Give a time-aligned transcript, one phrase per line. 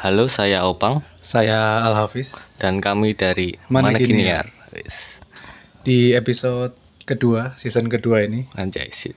[0.00, 2.40] Halo, saya Opang Saya Al Hafiz.
[2.56, 3.52] dan kami dari.
[4.72, 5.20] Wis,
[5.84, 6.72] Di episode
[7.04, 9.12] kedua, season kedua ini, Anjay sih.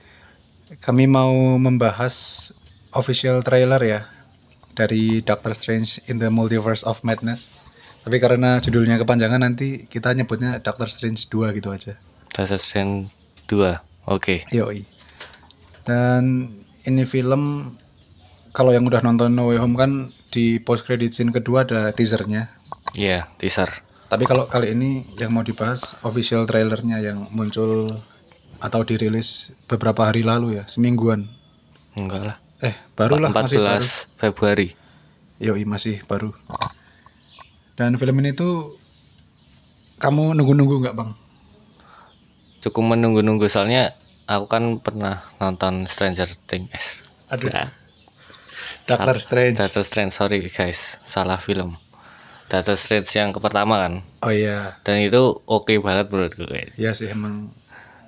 [0.84, 2.12] kami mau membahas
[2.92, 4.00] official trailer ya
[4.76, 7.56] dari Doctor Strange in the Multiverse of Madness.
[8.04, 11.96] Tapi karena judulnya kepanjangan nanti kita nyebutnya Doctor Strange 2 gitu aja.
[12.36, 13.08] Doctor Strange
[13.48, 14.12] 2.
[14.12, 14.44] Oke.
[14.52, 14.84] Yoi.
[15.88, 16.52] Dan
[16.84, 17.72] ini film
[18.58, 22.50] kalau yang udah nonton No Way Home kan di post credit scene kedua ada teasernya.
[22.98, 23.70] Iya, teaser.
[24.10, 27.86] Tapi kalau kali ini yang mau dibahas official trailernya yang muncul
[28.58, 31.30] atau dirilis beberapa hari lalu ya, semingguan.
[31.94, 32.36] Enggak lah.
[32.58, 33.86] Eh, baru lah 14 masih baru.
[34.18, 34.68] Februari.
[35.38, 36.34] Yoi, masih baru.
[37.78, 38.74] Dan film ini tuh
[40.02, 41.10] kamu nunggu-nunggu nggak bang?
[42.58, 43.94] Cukup menunggu-nunggu soalnya
[44.26, 47.06] aku kan pernah nonton Stranger Things.
[47.30, 47.70] Aduh, Ya,
[48.88, 49.56] Doctor Strange.
[49.60, 51.76] Doctor Strange, sorry guys, salah film.
[52.48, 54.00] Doctor Strange yang ke pertama kan.
[54.24, 56.72] Oh iya, Dan itu oke banget menurutku guys.
[56.80, 57.52] iya sih emang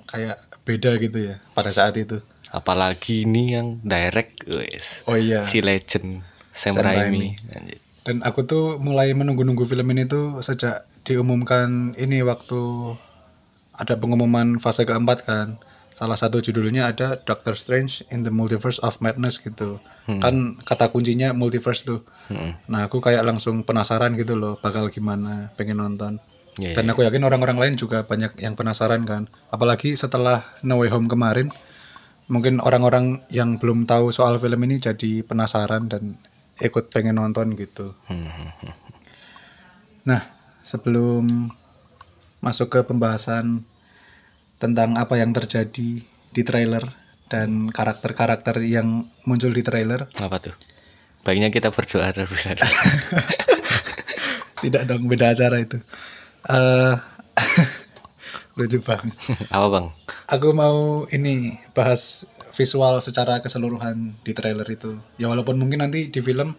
[0.09, 2.17] kayak beda gitu ya pada saat itu.
[2.49, 5.05] Apalagi ini yang direct guys.
[5.05, 5.45] Oh iya.
[5.45, 7.37] Si legend Sam, Sam Raimi.
[7.53, 7.77] Anjir.
[8.01, 12.59] Dan aku tuh mulai menunggu-nunggu film ini tuh sejak diumumkan ini waktu
[13.77, 15.61] ada pengumuman fase keempat kan.
[15.91, 19.77] Salah satu judulnya ada Doctor Strange in the Multiverse of Madness gitu.
[20.07, 22.01] Kan kata kuncinya multiverse tuh.
[22.31, 22.57] Mm-mm.
[22.71, 26.17] Nah aku kayak langsung penasaran gitu loh bakal gimana pengen nonton.
[26.59, 29.31] Iya, Dan aku yakin orang-orang lain juga banyak yang penasaran kan.
[29.51, 31.47] Apalagi setelah No Way Home kemarin,
[32.27, 36.19] mungkin orang-orang yang belum tahu soal film ini jadi penasaran dan
[36.59, 37.95] ikut pengen nonton gitu.
[38.11, 38.27] Hmm.
[40.03, 40.27] Nah,
[40.67, 41.51] sebelum
[42.43, 43.63] masuk ke pembahasan
[44.61, 46.85] tentang apa yang terjadi di trailer
[47.25, 50.53] dan karakter-karakter yang muncul di trailer, Apa tuh?
[51.25, 52.29] Baiknya kita berdoa dulu.
[54.61, 55.81] tidak dong beda acara itu.
[56.49, 56.95] eh
[58.57, 59.15] lucu banget.
[59.49, 59.85] Apa bang?
[60.29, 64.99] Aku mau ini bahas visual secara keseluruhan di trailer itu.
[65.17, 66.53] Ya walaupun mungkin nanti di film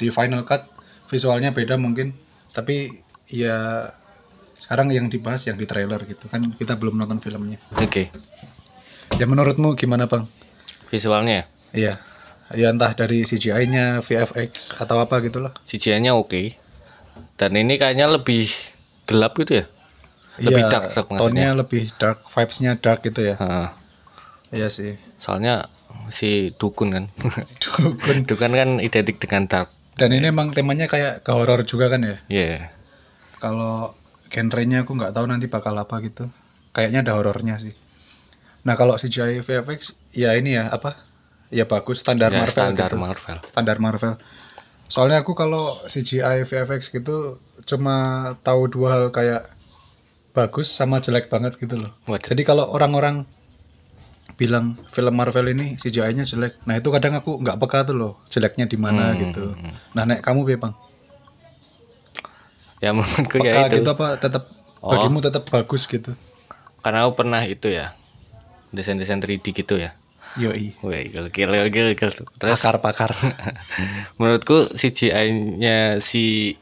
[0.00, 0.66] di final cut
[1.06, 2.16] visualnya beda mungkin,
[2.56, 3.88] tapi ya
[4.58, 7.58] sekarang yang dibahas yang di trailer gitu kan kita belum nonton filmnya.
[7.78, 8.08] Oke.
[9.14, 10.26] Ya menurutmu gimana bang?
[10.90, 11.98] Visualnya Iya,
[12.54, 15.50] ya entah dari CGI-nya, VFX atau apa gitulah.
[15.66, 16.54] CGI-nya oke.
[17.34, 18.46] Dan ini kayaknya lebih
[19.10, 19.66] gelap gitu ya?
[20.38, 21.50] Lebih Iya, dark, dark maksudnya.
[21.50, 23.34] tone-nya lebih dark, vibes-nya dark gitu ya.
[23.38, 23.68] Heeh.
[24.54, 24.94] Iya sih.
[25.18, 25.66] soalnya
[26.14, 27.04] si dukun kan.
[27.62, 28.22] Dukun.
[28.22, 29.74] dukun kan identik dengan dark.
[29.98, 32.16] Dan ini emang temanya kayak ke horor juga kan ya?
[32.30, 32.70] Iya.
[33.42, 33.94] Kalau
[34.34, 36.26] genrenya aku nggak tahu nanti bakal apa gitu.
[36.74, 37.70] Kayaknya ada horornya sih.
[38.66, 40.98] Nah kalau CGI VFX ya ini ya apa?
[41.54, 42.98] Ya bagus standar Ya, Marvel standar gitu.
[42.98, 43.38] Marvel.
[43.46, 44.14] Standar Marvel.
[44.90, 47.94] Soalnya aku kalau CGI VFX gitu cuma
[48.42, 49.54] tahu dua hal kayak
[50.34, 51.94] bagus sama jelek banget gitu loh.
[52.10, 52.34] Waduh.
[52.34, 53.22] Jadi kalau orang-orang
[54.34, 58.66] bilang film Marvel ini CGI-nya jelek, nah itu kadang aku nggak peka tuh loh jeleknya
[58.66, 59.54] di mana Hmm, gitu.
[59.94, 60.74] Nah nek kamu Bang,
[62.84, 63.80] Ya menurutku peka ya itu.
[63.80, 64.44] gitu apa tetap
[64.84, 64.92] Oh.
[64.92, 66.12] bagimu tetap bagus gitu.
[66.84, 67.96] Karena aku pernah itu ya.
[68.68, 69.96] Desain-desain 3D gitu ya.
[70.36, 70.76] Yoi.
[70.84, 72.10] Wih, gil gil gil.
[72.36, 73.16] Terus Pakar-pakar.
[74.20, 76.52] menurutku CGI-nya si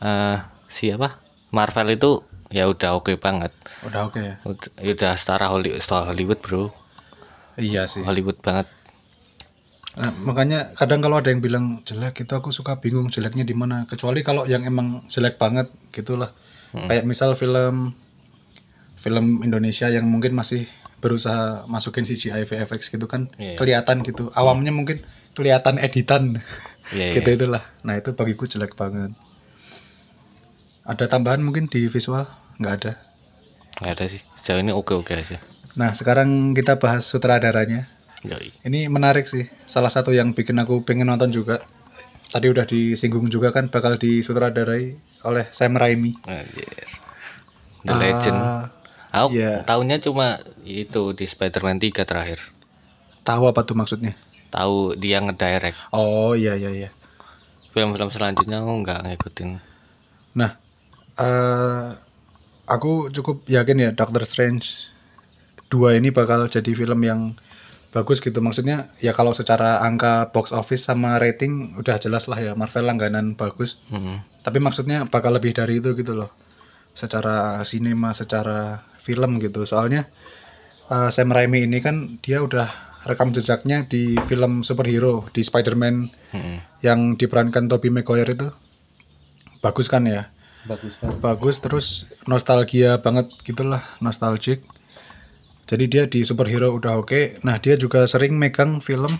[0.00, 1.20] eh si apa?
[1.52, 3.52] Marvel itu ya udah oke banget.
[3.84, 4.34] Udah oke ya.
[4.48, 6.72] Udah, ya udah setara Hollywood, setara Hollywood, Bro.
[7.60, 8.00] Iya sih.
[8.00, 8.64] Hollywood banget.
[9.98, 13.82] Nah, makanya kadang kalau ada yang bilang jelek itu aku suka bingung jeleknya di mana.
[13.90, 16.30] Kecuali kalau yang emang jelek banget gitulah.
[16.70, 17.98] Kayak misal film
[18.94, 23.58] film Indonesia yang mungkin masih berusaha masukin CGI VFX gitu kan Iya.
[23.58, 24.30] kelihatan gitu.
[24.34, 25.02] Awamnya mungkin
[25.34, 26.24] kelihatan editan.
[26.88, 27.60] Iya, gitu itulah.
[27.84, 29.12] Nah, itu bagiku jelek banget.
[30.88, 32.24] Ada tambahan mungkin di visual?
[32.56, 32.92] Nggak ada.
[33.84, 34.24] Nggak ada sih.
[34.32, 35.36] Sejauh ini oke-oke aja.
[35.76, 37.92] Nah, sekarang kita bahas sutradaranya.
[38.26, 38.50] Yoi.
[38.66, 39.46] Ini menarik sih.
[39.62, 41.62] Salah satu yang bikin aku pengen nonton juga.
[42.28, 46.12] Tadi udah disinggung juga kan bakal disutradarai oleh Sam Raimi.
[46.26, 46.88] Anjir.
[47.86, 48.36] The Legend.
[48.36, 48.64] Ah,
[49.08, 49.64] Aku iya.
[49.64, 52.40] tahunya cuma itu di Spider-Man 3 terakhir.
[53.24, 54.16] tahu apa tuh maksudnya?
[54.48, 55.76] Tahu dia ngedirect.
[55.92, 56.88] Oh iya iya iya.
[57.72, 59.50] Film-film selanjutnya aku nggak ngikutin.
[60.36, 60.56] Nah,
[61.20, 61.88] eh
[62.64, 64.88] aku cukup yakin ya Doctor Strange
[65.68, 67.20] 2 ini bakal jadi film yang
[67.94, 68.38] bagus gitu.
[68.44, 73.34] Maksudnya ya kalau secara angka box office sama rating udah jelas lah ya Marvel langganan
[73.34, 73.80] bagus.
[73.88, 74.20] Hmm.
[74.44, 76.30] Tapi maksudnya bakal lebih dari itu gitu loh.
[76.92, 79.64] Secara sinema, secara film gitu.
[79.64, 80.04] Soalnya
[80.92, 86.56] eh, Sam Raimi ini kan dia udah rekam jejaknya di film superhero di Spider-Man Mm-mm.
[86.84, 88.52] yang diperankan Tobey Maguire itu
[89.64, 90.28] bagus kan ya
[90.66, 91.86] bagus banget bagus terus
[92.28, 94.60] nostalgia banget gitulah nostalgic
[95.68, 97.44] jadi dia di superhero udah oke.
[97.44, 99.12] Nah dia juga sering megang film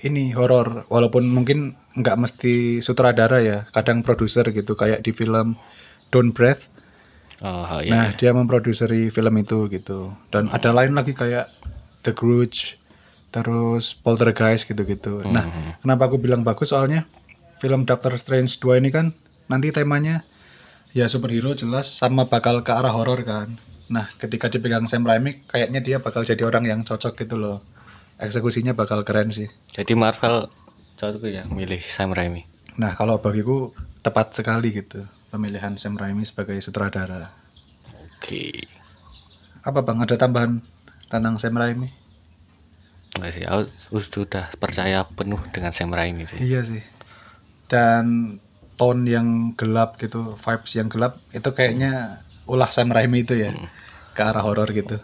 [0.00, 0.88] ini horor.
[0.88, 5.56] Walaupun mungkin nggak mesti sutradara ya kadang produser gitu kayak di film
[6.12, 6.68] Don't Breath
[7.40, 10.12] oh iya nah dia memproduseri film itu gitu.
[10.32, 11.52] Dan ada lain lagi kayak
[12.00, 12.80] The Grudge
[13.28, 15.20] terus Poltergeist gitu-gitu.
[15.28, 16.72] Nah kenapa aku bilang bagus?
[16.72, 17.04] Soalnya
[17.60, 19.12] film Doctor Strange 2 ini kan
[19.48, 20.24] nanti temanya
[20.96, 23.56] ya superhero jelas sama bakal ke arah horor kan
[23.86, 27.62] nah ketika dipegang Sam Raimi kayaknya dia bakal jadi orang yang cocok gitu loh.
[28.16, 29.46] Eksekusinya bakal keren sih.
[29.70, 30.48] Jadi Marvel
[30.96, 32.48] cocok ya milih Sam Raimi.
[32.80, 37.30] Nah kalau bagiku tepat sekali gitu pemilihan Sam Raimi sebagai sutradara.
[38.16, 38.64] Oke.
[39.66, 40.02] Apa bang?
[40.02, 40.62] Ada tambahan
[41.12, 41.90] tentang Sam Raimi?
[43.16, 46.40] Enggak sih aku sudah percaya penuh dengan Sam Raimi sih.
[46.40, 46.82] Iya sih.
[47.66, 48.36] Dan
[48.76, 53.52] tone yang gelap gitu, vibes yang gelap itu kayaknya ulah Sam Raimi itu ya.
[54.16, 54.96] Ke arah horor gitu.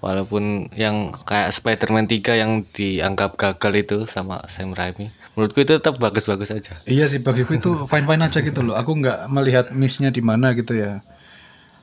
[0.00, 6.00] walaupun yang kayak Spider-Man 3 yang dianggap gagal itu sama Sam Raimi menurutku itu tetap
[6.00, 8.80] bagus-bagus aja Iya sih bagiku itu fine-fine aja gitu loh.
[8.80, 11.04] Aku nggak melihat miss-nya di mana gitu ya.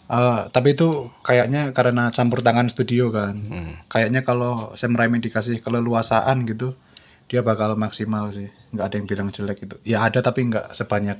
[0.07, 3.35] Eh, tapi itu kayaknya karena campur tangan studio kan.
[3.37, 3.71] Hmm.
[3.91, 6.73] Kayaknya kalau Sam Raimi dikasih keleluasaan gitu,
[7.27, 8.47] dia bakal maksimal sih.
[8.71, 9.75] Nggak ada yang bilang jelek gitu.
[9.83, 11.19] Ya ada tapi nggak sebanyak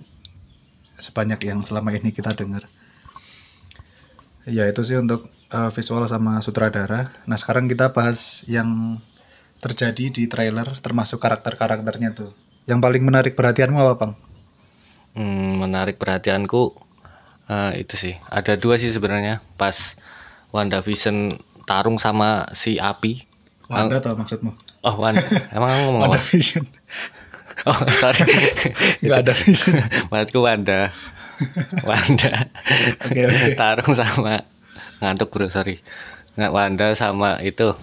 [0.97, 2.63] sebanyak yang selama ini kita dengar.
[4.47, 5.21] Ya itu sih untuk
[5.57, 7.01] eh, visual sama sutradara.
[7.29, 8.19] Nah sekarang kita bahas
[8.55, 8.69] yang
[9.63, 12.31] terjadi di trailer termasuk karakter-karakternya tuh.
[12.69, 14.13] Yang paling menarik perhatianmu apa bang?
[15.17, 16.63] Hmm, menarik perhatianku
[17.49, 19.77] eh, itu sih ada dua sih sebenarnya pas
[20.55, 21.17] WandaVision
[21.69, 23.13] tarung sama si Api
[23.67, 24.51] Wanda tau maksudmu?
[24.88, 26.19] oh Wanda emang kamu ngomong Wanda?
[26.31, 26.63] Vision.
[27.67, 28.25] oh sorry
[29.03, 29.75] Nggak ada vision.
[30.11, 30.91] maksudku Wanda
[31.87, 32.49] Wanda
[33.05, 33.47] Oke, oke.
[33.55, 34.41] tarung sama
[34.97, 35.77] ngantuk bro sorry
[36.35, 37.73] nggak Wanda sama itu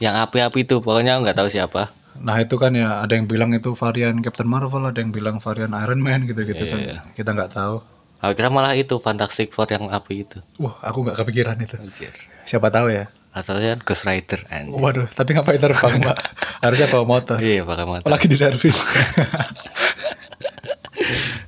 [0.00, 1.90] yang api-api itu pokoknya nggak tahu siapa
[2.20, 5.72] Nah itu kan ya ada yang bilang itu varian Captain Marvel, ada yang bilang varian
[5.72, 6.80] Iron Man gitu-gitu kan.
[6.82, 6.98] Iya.
[7.16, 7.80] Kita nggak tahu.
[8.20, 11.80] aku kira malah itu Fantastic Four yang api itu Wah aku nggak kepikiran itu.
[11.80, 12.12] Anjir.
[12.44, 13.08] Siapa tahu ya.
[13.32, 14.74] atau kan Ghost Rider anjir.
[14.76, 16.18] Waduh, tapi ngapain terbang pak?
[16.66, 17.38] Harusnya bawa motor.
[17.40, 18.76] iya pakai motor Apalagi di servis.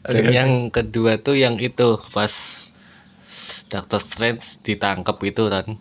[0.03, 2.33] Dan yang kedua tuh yang itu pas
[3.71, 5.79] Doctor Strange ditangkap itu kan.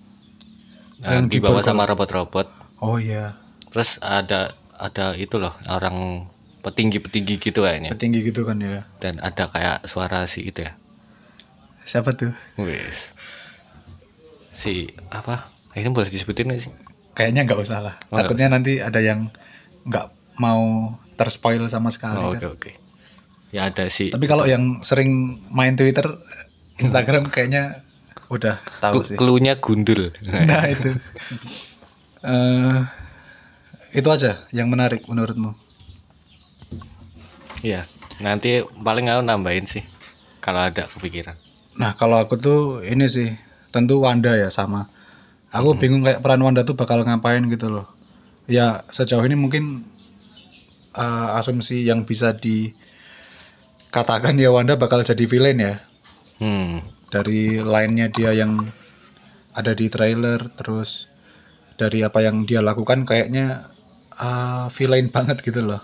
[1.02, 2.48] Nah, Yang dibawa sama robot-robot.
[2.82, 3.34] Oh iya,
[3.74, 6.30] Terus ada ada itu loh orang
[6.62, 7.94] petinggi-petinggi gitu kayaknya.
[7.98, 8.86] petinggi gitu kan ya.
[9.02, 10.78] Dan ada kayak suara si itu ya.
[11.86, 12.34] Siapa tuh?
[12.62, 13.18] Wis.
[14.54, 15.50] Si apa?
[15.74, 16.72] Ini boleh disebutin gak sih?
[17.18, 17.96] Kayaknya nggak usah lah.
[18.14, 19.32] Oh, Takutnya nanti ada yang
[19.88, 20.06] nggak
[20.38, 22.22] mau terspoil sama sekali.
[22.22, 22.40] Oh, kan.
[22.40, 22.72] Oke oke.
[23.52, 26.08] Ya ada si Tapi kalau yang sering main Twitter,
[26.80, 27.84] Instagram kayaknya
[28.32, 29.20] udah tahu sih.
[29.20, 30.08] klunya gundul.
[30.48, 30.96] Nah itu.
[32.24, 32.80] Eh
[33.92, 35.52] itu aja yang menarik menurutmu.
[37.60, 37.84] Iya.
[38.24, 39.84] Nanti paling aku nambahin sih
[40.40, 41.36] kalau ada kepikiran.
[41.76, 43.36] Nah kalau aku tuh ini sih
[43.76, 44.88] tentu Wanda ya sama.
[45.52, 47.92] Aku bingung kayak peran Wanda tuh bakal ngapain gitu loh.
[48.48, 49.84] Ya sejauh ini mungkin
[50.96, 52.32] eh, asumsi yang bisa
[53.92, 55.76] dikatakan ya Wanda bakal jadi villain ya.
[56.40, 56.80] Hmm.
[57.12, 58.72] Dari lainnya dia yang
[59.52, 61.12] ada di trailer terus
[61.76, 63.68] dari apa yang dia lakukan kayaknya
[64.16, 65.84] uh, villain banget gitu loh.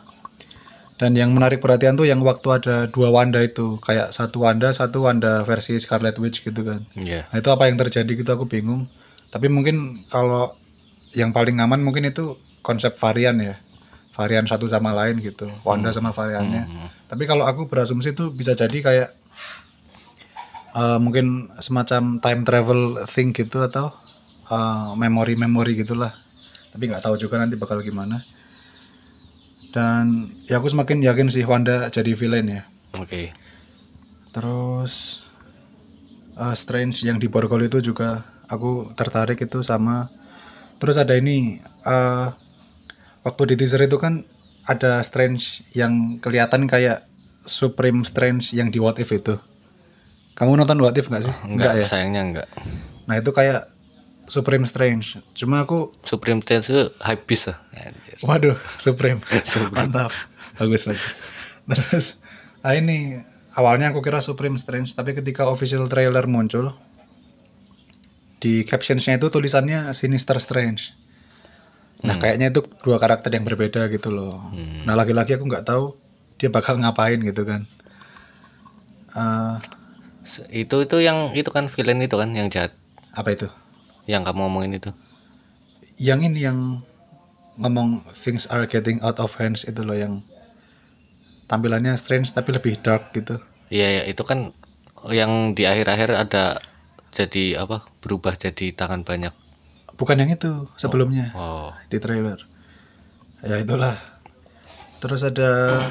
[0.96, 5.04] Dan yang menarik perhatian tuh yang waktu ada dua Wanda itu kayak satu Wanda satu
[5.04, 6.88] Wanda versi Scarlet Witch gitu kan.
[6.96, 7.28] Iya.
[7.28, 8.88] Nah itu apa yang terjadi gitu aku bingung.
[9.28, 10.56] Tapi mungkin kalau
[11.12, 13.60] yang paling aman mungkin itu konsep varian ya.
[14.18, 15.46] Varian satu sama lain gitu.
[15.62, 16.66] Wanda sama variannya.
[16.66, 16.90] Hmm.
[17.06, 19.10] Tapi kalau aku berasumsi tuh bisa jadi kayak
[20.74, 23.94] eh, mungkin semacam time travel thing gitu atau
[24.50, 26.18] eh, memori-memori gitulah.
[26.74, 28.26] Tapi nggak tahu juga nanti bakal gimana.
[29.70, 32.64] Dan ya aku semakin yakin sih Wanda jadi villain ya.
[32.98, 33.30] Oke.
[34.34, 35.22] Terus
[36.42, 40.10] eh, Strange yang di Borgol itu juga aku tertarik itu sama.
[40.82, 42.28] Terus ada ini eh,
[43.28, 44.24] waktu di teaser itu kan
[44.64, 47.04] ada Strange yang kelihatan kayak
[47.44, 49.36] Supreme Strange yang di What If itu.
[50.40, 51.34] Kamu nonton What If nggak sih?
[51.44, 51.86] Enggak, ya.
[51.88, 52.48] sayangnya enggak.
[53.08, 53.72] Nah itu kayak
[54.28, 55.24] Supreme Strange.
[55.32, 57.58] Cuma aku, Supreme Change itu hype lah.
[57.72, 58.16] Anjir.
[58.28, 59.24] waduh, Supreme.
[59.48, 59.88] Supreme.
[59.88, 60.12] Mantap.
[60.60, 61.32] Bagus bagus.
[61.68, 62.20] Terus,
[62.64, 63.24] ah ini
[63.56, 66.76] awalnya aku kira Supreme Strange, tapi ketika official trailer muncul,
[68.38, 70.94] di captionsnya itu tulisannya Sinister Strange.
[72.06, 74.38] Nah kayaknya itu dua karakter yang berbeda gitu loh.
[74.86, 75.98] Nah lagi-lagi aku nggak tahu
[76.38, 77.66] dia bakal ngapain gitu kan.
[79.14, 79.56] Eh,
[80.28, 82.76] Se- Itu itu yang itu kan villain itu kan yang jahat.
[83.16, 83.48] apa itu?
[84.06, 84.92] Yang kamu ngomongin itu.
[85.98, 86.60] Yang ini yang
[87.58, 90.22] ngomong things are getting out of hands itu loh yang
[91.48, 93.40] tampilannya strange tapi lebih dark gitu.
[93.72, 94.52] Iya ya, itu kan
[95.10, 96.44] yang di akhir-akhir ada
[97.10, 97.88] jadi apa?
[98.04, 99.34] Berubah jadi tangan banyak.
[99.98, 101.74] Bukan yang itu sebelumnya Oh.
[101.90, 102.38] di trailer.
[103.42, 103.98] Ya itulah.
[104.98, 105.82] Terus ada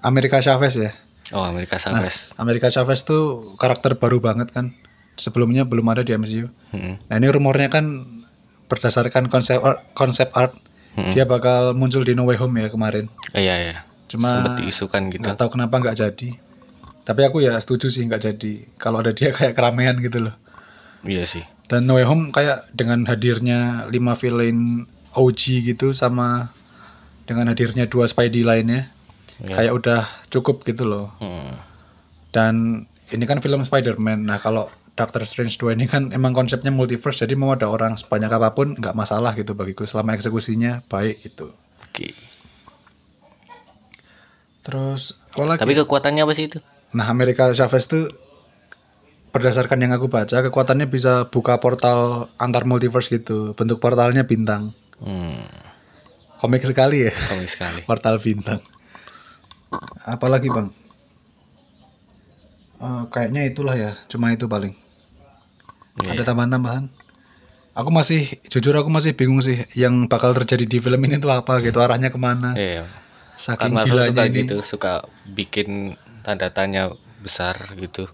[0.00, 0.90] Amerika Chavez ya.
[1.30, 2.34] Oh, Amerika Chavez.
[2.34, 4.74] Amerika Chavez tuh karakter baru banget kan.
[5.14, 6.46] Sebelumnya belum ada di MCU.
[6.70, 6.94] Mm-mm.
[7.04, 8.06] Nah ini rumornya kan
[8.66, 10.54] berdasarkan konsep art, konsep art
[10.94, 11.10] Mm-mm.
[11.10, 13.10] dia bakal muncul di No Way Home ya kemarin.
[13.34, 13.76] Eh, Iya ya.
[14.06, 15.20] Cuma diisukan gitu.
[15.20, 16.30] nggak tahu kenapa nggak jadi.
[17.02, 18.52] Tapi aku ya setuju sih nggak jadi.
[18.78, 20.34] Kalau ada dia kayak keramaian gitu loh.
[21.02, 21.42] Iya sih.
[21.68, 23.92] Dan No Way Home kayak dengan hadirnya 5
[24.24, 26.48] villain OG gitu sama
[27.28, 28.88] dengan hadirnya dua Spidey lainnya
[29.38, 29.54] Ya.
[29.54, 30.02] kayak udah
[30.34, 31.14] cukup gitu loh.
[31.22, 31.54] Hmm.
[32.34, 32.54] Dan
[33.14, 34.26] ini kan film Spider-Man.
[34.26, 34.66] Nah, kalau
[34.98, 38.74] Doctor Strange 2 ini kan emang konsepnya multiverse jadi mau ada orang sebanyak apa pun
[38.74, 41.54] nggak masalah gitu bagiku selama eksekusinya baik gitu.
[41.86, 42.10] Oke.
[44.66, 45.60] Terus apa lagi?
[45.62, 46.58] Tapi kekuatannya apa sih itu?
[46.98, 48.10] Nah, Amerika Chavez tuh
[49.28, 53.52] berdasarkan yang aku baca kekuatannya bisa buka portal antar multiverse gitu.
[53.52, 54.72] Bentuk portalnya bintang.
[54.98, 55.44] Hmm.
[56.38, 57.80] Komik sekali ya Komik sekali.
[57.88, 58.62] portal bintang.
[60.06, 60.68] Apalagi bang?
[62.78, 64.70] Eh, kayaknya itulah ya, cuma itu paling.
[65.98, 66.14] Iya.
[66.14, 66.86] Ada tambahan-tambahan?
[67.74, 71.58] Aku masih, jujur aku masih bingung sih yang bakal terjadi di film ini tuh apa
[71.62, 72.54] gitu, arahnya ke mana.
[72.54, 72.86] Iya.
[73.38, 74.38] Saking Marvel gilanya suka ini.
[74.46, 74.92] gitu, suka
[75.26, 76.90] bikin tanda tanya
[77.22, 78.10] besar gitu.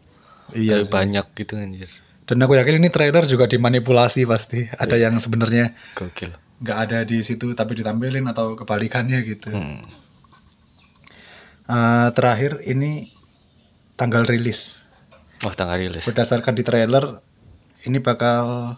[0.53, 0.93] Iya sih.
[0.93, 1.89] banyak gitu anjir.
[2.25, 4.69] Dan aku yakin ini trailer juga dimanipulasi pasti.
[4.69, 6.33] Ada yang sebenarnya Gokil.
[6.65, 9.53] nggak ada di situ tapi ditampilin atau kebalikannya gitu.
[9.53, 9.85] Hmm.
[11.65, 13.09] Eh, terakhir ini
[13.97, 14.85] tanggal rilis.
[15.45, 16.05] Wah, tanggal rilis.
[16.05, 17.21] Berdasarkan di trailer
[17.85, 18.77] ini bakal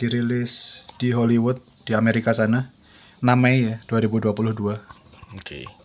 [0.00, 2.72] dirilis di Hollywood di Amerika sana
[3.20, 4.80] 6 Mei ya 2022.
[5.36, 5.79] Oke.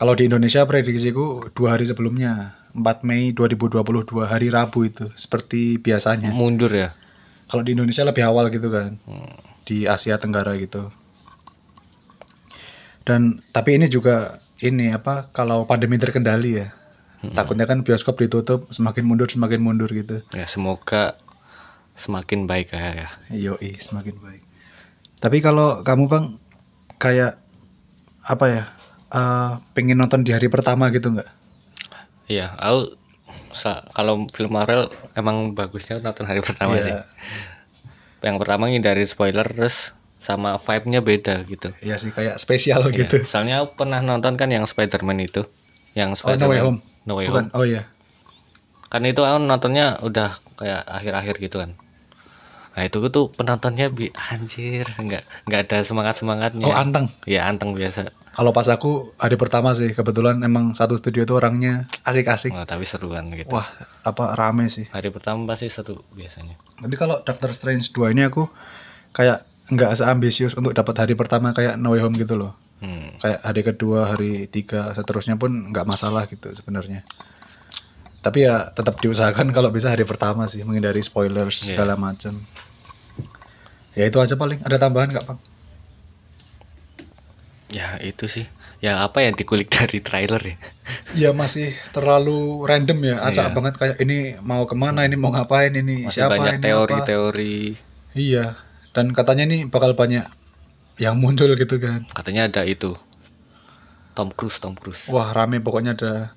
[0.00, 3.84] Kalau di Indonesia prediksiku dua hari sebelumnya 4 Mei 2022
[4.24, 6.32] hari Rabu itu seperti biasanya.
[6.32, 6.96] Mundur ya.
[7.52, 9.36] Kalau di Indonesia lebih awal gitu kan Hmm.
[9.68, 10.88] di Asia Tenggara gitu.
[13.04, 16.68] Dan tapi ini juga ini apa kalau pandemi terkendali ya.
[17.20, 20.24] Takutnya kan bioskop ditutup semakin mundur semakin mundur gitu.
[20.32, 21.20] Ya, semoga
[21.92, 23.04] semakin baik ya.
[23.04, 23.08] ya.
[23.28, 24.40] Yoi, semakin baik.
[25.20, 26.24] Tapi kalau kamu bang
[26.96, 27.36] kayak
[28.24, 28.64] apa ya?
[29.10, 31.28] Eh, pengen nonton di hari pertama gitu nggak?
[32.30, 32.94] Iya, aku
[33.90, 34.86] kalau film Marvel
[35.18, 36.84] emang bagusnya nonton hari pertama Iya.
[36.86, 36.94] sih.
[38.22, 41.72] Yang pertama ngindari spoiler terus sama vibe-nya beda gitu.
[41.80, 43.24] Iya sih kayak spesial Iya, gitu.
[43.24, 45.42] Soalnya aku pernah nonton kan yang Spider-Man itu,
[45.96, 46.78] yang Oh, No Way Spider-Man Home.
[47.08, 47.44] No Way Bukan.
[47.48, 47.56] Home.
[47.56, 47.82] Oh iya.
[48.92, 51.70] Kan itu aku nontonnya udah kayak akhir-akhir gitu kan.
[52.70, 56.66] Nah itu tuh penontonnya bi anjir nggak nggak ada semangat semangatnya.
[56.66, 57.10] Oh anteng.
[57.26, 58.14] ya anteng biasa.
[58.30, 62.54] Kalau pas aku hari pertama sih kebetulan emang satu studio tuh orangnya asik-asik.
[62.54, 63.50] Wah, tapi seruan gitu.
[63.50, 63.66] Wah
[64.06, 64.86] apa rame sih.
[64.94, 66.54] Hari pertama pasti seru biasanya.
[66.78, 68.46] Tapi kalau Doctor Strange 2 ini aku
[69.10, 72.54] kayak nggak seambisius untuk dapat hari pertama kayak No Way Home gitu loh.
[72.80, 73.12] Hmm.
[73.20, 77.04] Kayak hari kedua, hari tiga, seterusnya pun nggak masalah gitu sebenarnya.
[78.20, 81.66] Tapi ya tetap diusahakan kalau bisa hari pertama sih menghindari spoilers Iya.
[81.74, 82.36] segala macam.
[83.92, 84.60] Ya itu aja paling.
[84.62, 85.38] Ada tambahan nggak bang?
[87.70, 88.46] Ya itu sih.
[88.80, 90.56] Ya apa yang dikulik dari trailer ya?
[91.14, 93.16] Ya masih terlalu random ya.
[93.22, 93.54] Acak Iya.
[93.54, 97.56] banget kayak ini mau ke mana, ini mau ngapain, ini Masih siapa, banyak ini teori-teori.
[98.14, 98.58] Iya.
[98.90, 100.26] Dan katanya nih bakal banyak
[100.98, 102.02] yang muncul gitu kan.
[102.10, 102.92] Katanya ada itu.
[104.12, 105.06] Tom Cruise, Tom Cruise.
[105.08, 106.34] Wah rame pokoknya ada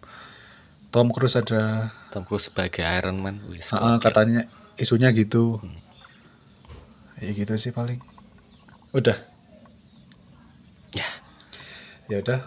[0.93, 3.41] Tom Cruise ada Tom Cruise sebagai Iron Man.
[3.49, 3.97] Wis, gokil.
[3.97, 4.45] katanya
[4.77, 5.57] isunya gitu.
[7.17, 7.97] Ya gitu sih paling.
[8.93, 9.17] Udah.
[10.93, 11.07] Ya.
[12.07, 12.39] Ya udah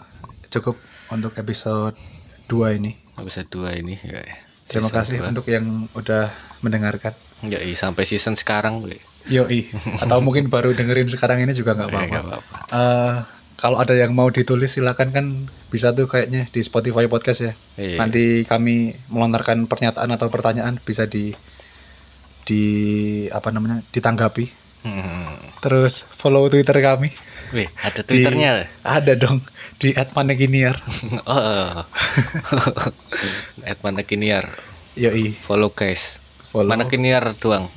[0.47, 0.79] cukup
[1.11, 1.99] untuk episode
[2.47, 2.95] 2 ini.
[3.19, 4.23] Episode 2 ini ya.
[4.67, 5.27] Terima Season kasih dua.
[5.31, 6.27] untuk yang udah
[6.59, 7.15] mendengarkan.
[7.39, 8.83] Ya, iya, sampai season sekarang.
[9.31, 9.71] Yoi.
[10.03, 12.55] Atau mungkin baru dengerin sekarang ini juga nggak Eh, apa-apa.
[12.67, 13.15] Eh,
[13.57, 15.25] kalau ada yang mau ditulis silakan kan
[15.73, 17.53] bisa tuh kayaknya di Spotify podcast ya.
[17.75, 17.97] Iya.
[17.97, 21.33] Nanti kami melontarkan pernyataan atau pertanyaan bisa di
[22.45, 22.63] di
[23.33, 24.45] apa namanya ditanggapi.
[24.85, 25.57] Hmm.
[25.59, 27.09] Terus follow Twitter kami.
[27.51, 28.69] Wih, ada Di- Twitternya.
[28.85, 29.41] Ada dong
[29.81, 30.77] di @maneginiar.
[31.27, 31.81] oh.
[33.69, 34.47] At Manekiniar.
[34.97, 36.21] Yoi, Follow guys.
[36.41, 37.69] follow Manekiniar doang.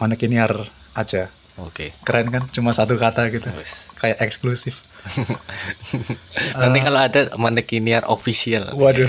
[0.00, 1.28] Maneginiar aja.
[1.56, 1.96] Oke.
[2.04, 2.44] Keren kan?
[2.52, 3.48] Cuma satu kata gitu.
[3.56, 3.88] Wes.
[3.96, 4.84] Kayak eksklusif.
[6.60, 8.72] Nanti kalau ada manekinier official.
[8.80, 9.08] Waduh.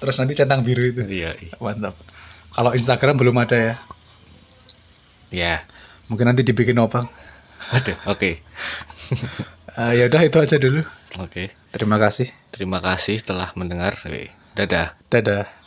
[0.00, 1.04] Terus nanti centang biru itu.
[1.04, 1.36] Iya.
[1.36, 1.52] iya.
[1.60, 1.92] Mantap.
[2.56, 3.74] Kalau Instagram belum ada ya.
[5.28, 5.54] Ya.
[6.08, 7.04] Mungkin nanti dibikin opang.
[7.76, 7.96] Waduh.
[8.08, 8.40] Oke.
[9.78, 10.82] Eh, ya udah itu aja dulu.
[11.22, 11.54] Oke.
[11.70, 12.26] Terima kasih.
[12.50, 13.94] Terima kasih telah mendengar.
[14.58, 14.98] Dadah.
[15.06, 15.59] Dadah.